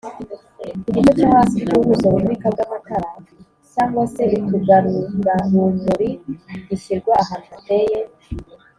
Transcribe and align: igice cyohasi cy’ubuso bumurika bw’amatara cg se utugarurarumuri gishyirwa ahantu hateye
igice 0.89 1.11
cyohasi 1.19 1.57
cy’ubuso 1.67 2.05
bumurika 2.13 2.47
bw’amatara 2.53 3.09
cg 3.71 3.93
se 4.13 4.23
utugarurarumuri 4.37 6.09
gishyirwa 6.67 7.11
ahantu 7.23 7.47
hateye 7.53 7.99